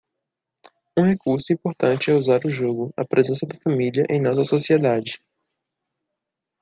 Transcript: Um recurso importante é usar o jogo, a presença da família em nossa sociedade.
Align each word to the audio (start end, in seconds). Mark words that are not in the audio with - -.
Um 0.97 1.03
recurso 1.03 1.53
importante 1.53 2.09
é 2.09 2.15
usar 2.15 2.43
o 2.43 2.49
jogo, 2.49 2.91
a 2.97 3.05
presença 3.05 3.45
da 3.45 3.55
família 3.59 4.03
em 4.09 4.19
nossa 4.19 4.43
sociedade. 4.43 5.23